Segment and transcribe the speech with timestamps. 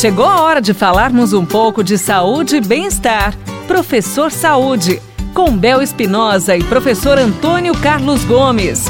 [0.00, 3.36] Chegou a hora de falarmos um pouco de saúde e bem-estar.
[3.68, 4.98] Professor Saúde,
[5.34, 8.86] com Bel Espinosa e professor Antônio Carlos Gomes.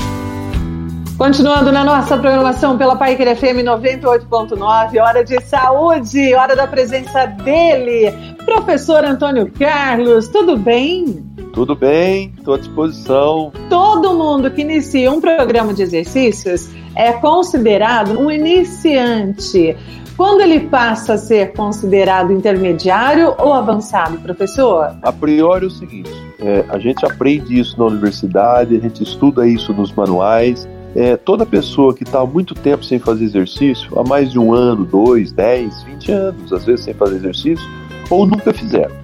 [1.18, 8.12] Continuando na nossa programação pela Paiquer FM 98.9, hora de saúde, hora da presença dele,
[8.44, 11.24] professor Antônio Carlos, tudo bem?
[11.52, 13.52] Tudo bem, estou à disposição.
[13.68, 19.76] Todo mundo que inicia um programa de exercícios é considerado um iniciante.
[20.20, 24.94] Quando ele passa a ser considerado intermediário ou avançado, professor?
[25.00, 29.48] A priori é o seguinte: é, a gente aprende isso na universidade, a gente estuda
[29.48, 30.68] isso nos manuais.
[30.94, 34.52] É, toda pessoa que está há muito tempo sem fazer exercício, há mais de um
[34.52, 37.66] ano, dois, dez, vinte anos, às vezes sem fazer exercício,
[38.10, 38.94] ou nunca fizeram.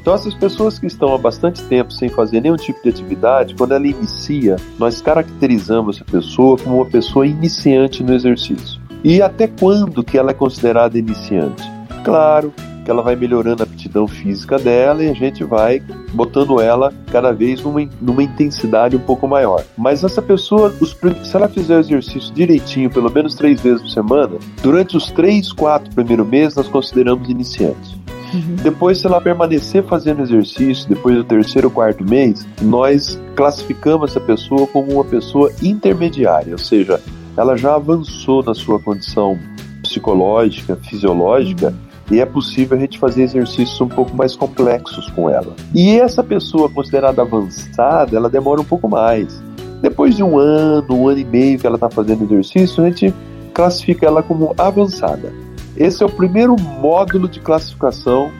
[0.00, 3.72] Então, essas pessoas que estão há bastante tempo sem fazer nenhum tipo de atividade, quando
[3.72, 8.81] ela inicia, nós caracterizamos essa pessoa como uma pessoa iniciante no exercício.
[9.04, 11.62] E até quando que ela é considerada iniciante?
[12.04, 12.52] Claro
[12.84, 15.80] que ela vai melhorando a aptidão física dela e a gente vai
[16.12, 19.64] botando ela cada vez numa, numa intensidade um pouco maior.
[19.76, 23.90] Mas essa pessoa, os, se ela fizer o exercício direitinho, pelo menos três vezes por
[23.90, 28.02] semana, durante os três, quatro primeiros meses, nós consideramos iniciante.
[28.34, 28.56] Uhum.
[28.62, 34.20] Depois, se ela permanecer fazendo exercício, depois do terceiro ou quarto mês, nós classificamos essa
[34.20, 37.00] pessoa como uma pessoa intermediária, ou seja,
[37.36, 39.38] ela já avançou na sua condição
[39.82, 41.74] psicológica, fisiológica,
[42.10, 45.54] e é possível a gente fazer exercícios um pouco mais complexos com ela.
[45.74, 49.42] E essa pessoa considerada avançada, ela demora um pouco mais.
[49.80, 53.14] Depois de um ano, um ano e meio que ela está fazendo exercício, a gente
[53.54, 55.32] classifica ela como avançada.
[55.76, 58.30] Esse é o primeiro módulo de classificação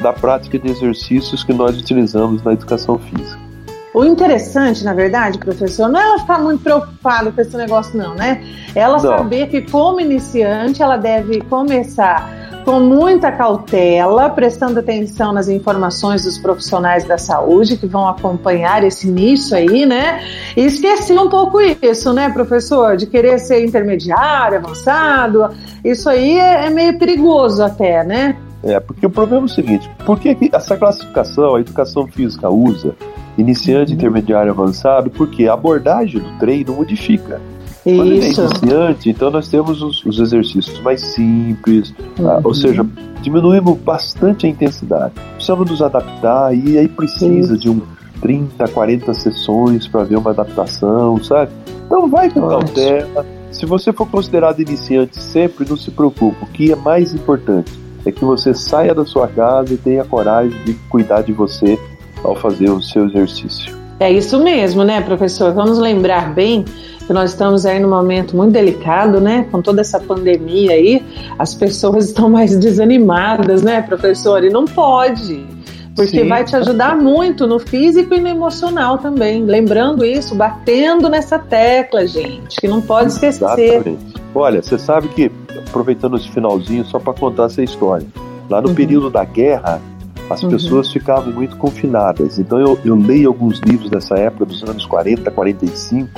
[0.00, 3.51] da prática de exercícios que nós utilizamos na educação física.
[3.94, 8.14] O interessante, na verdade, professor, não é ela ficar muito preocupada com esse negócio, não,
[8.14, 8.42] né?
[8.74, 9.00] Ela não.
[9.00, 16.38] saber que, como iniciante, ela deve começar com muita cautela, prestando atenção nas informações dos
[16.38, 20.22] profissionais da saúde que vão acompanhar esse início aí, né?
[20.56, 22.96] E esqueci um pouco isso, né, professor?
[22.96, 25.50] De querer ser intermediário, avançado.
[25.84, 28.36] Isso aí é, é meio perigoso até, né?
[28.62, 32.94] É, porque o problema é o seguinte: por que essa classificação a educação física usa
[33.38, 33.98] iniciante, uhum.
[33.98, 35.10] intermediário, avançado?
[35.10, 37.40] Porque a abordagem do treino modifica.
[37.82, 42.30] Quando ele é iniciante, então nós temos os, os exercícios mais simples, uhum.
[42.30, 42.54] ah, ou uhum.
[42.54, 42.86] seja,
[43.20, 45.14] diminuímos bastante a intensidade.
[45.34, 47.60] Precisamos nos adaptar e aí precisa Sim.
[47.60, 47.80] de um
[48.20, 51.50] 30, 40 sessões para ver uma adaptação, sabe?
[51.86, 53.26] Então vai com cautela.
[53.50, 56.36] Se você for considerado iniciante sempre, não se preocupe.
[56.42, 57.72] O que é mais importante
[58.06, 61.78] é que você saia da sua casa e tenha coragem de cuidar de você
[62.24, 63.82] ao fazer o seu exercício.
[64.00, 65.52] É isso mesmo, né, professor?
[65.52, 66.64] Vamos lembrar bem
[67.06, 69.46] que nós estamos aí num momento muito delicado, né?
[69.50, 71.02] Com toda essa pandemia aí,
[71.38, 74.42] as pessoas estão mais desanimadas, né, professor?
[74.44, 75.46] E não pode.
[75.94, 76.28] Porque Sim.
[76.28, 79.44] vai te ajudar muito no físico e no emocional também.
[79.44, 83.74] Lembrando isso, batendo nessa tecla, gente, que não pode esquecer.
[83.74, 84.14] Exatamente.
[84.34, 85.30] Olha, você sabe que,
[85.68, 88.06] aproveitando esse finalzinho, só para contar essa história,
[88.48, 88.74] lá no uhum.
[88.74, 89.80] período da guerra,
[90.30, 90.50] as uhum.
[90.50, 92.38] pessoas ficavam muito confinadas.
[92.38, 96.08] Então eu, eu leio alguns livros dessa época, dos anos 40, 45,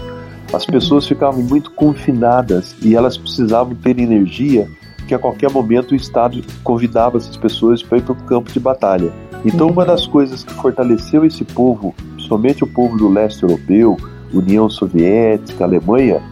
[0.53, 4.69] as pessoas ficavam muito confinadas e elas precisavam ter energia
[5.07, 8.61] que a qualquer momento o Estado convidava essas pessoas para ir para o campo de
[8.61, 9.13] batalha.
[9.45, 13.97] Então, uma das coisas que fortaleceu esse povo, principalmente o povo do leste europeu,
[14.33, 16.23] União Soviética, Alemanha,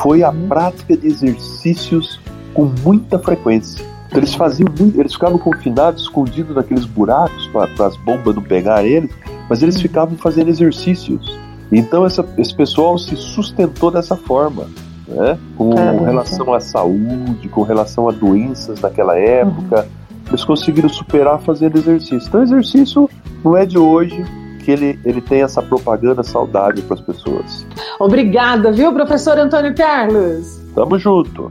[0.00, 2.18] foi a prática de exercícios
[2.54, 3.91] com muita frequência.
[4.12, 8.84] Então, eles faziam muito, eles ficavam confinados, escondidos naqueles buracos para as bombas não pegar
[8.84, 9.10] eles,
[9.48, 11.40] mas eles ficavam fazendo exercícios.
[11.72, 14.66] Então essa, esse pessoal se sustentou dessa forma,
[15.08, 15.38] né?
[15.56, 16.04] com Caramba.
[16.04, 19.80] relação à saúde, com relação a doenças daquela época.
[19.80, 20.02] Uhum.
[20.28, 22.28] Eles conseguiram superar fazendo exercício.
[22.28, 23.08] Então, exercício
[23.42, 24.22] não é de hoje,
[24.62, 27.66] que ele, ele tem essa propaganda saudável para as pessoas.
[27.98, 30.60] Obrigada, viu, professor Antônio Carlos?
[30.74, 31.50] Tamo junto.